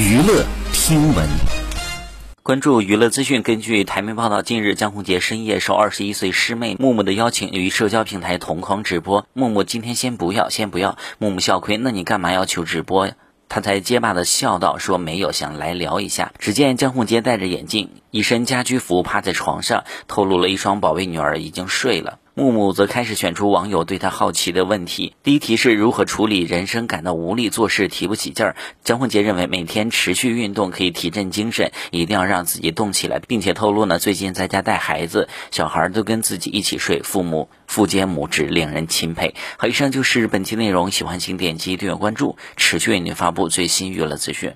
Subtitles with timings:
[0.00, 1.28] 娱乐听闻，
[2.42, 3.42] 关注娱乐资讯。
[3.42, 9.26] 根据台媒报道，近日江宏杰深夜受二十一岁师妹木木的邀请，与社交平台同框直播。
[9.34, 10.96] 木木今天先不要，先不要。
[11.18, 13.12] 木木笑亏，那你干嘛要求直播呀？
[13.50, 22.18] 他才结巴的笑道：“说没有，想来聊一下。”只见江宏杰戴着眼镜，一身家居服，趴在床上，透露了一双宝贝女儿已经睡了。
[22.40, 25.14] 木木则开始选出网友对他好奇的问题。
[25.22, 28.56] 第一题是如何处理人生感到无力、做事提不起劲儿。
[28.82, 39.34] 江宏杰认为每天持续运动可以提振精神，一定要让自己动起来，并且透露呢，最近在家带孩子，小孩都跟自己一起睡，父母父兼母职，令人钦佩。
[39.58, 44.54] 好，以上就是本期内容，喜欢请点击订阅关注，持续为您发布最新娱乐资讯。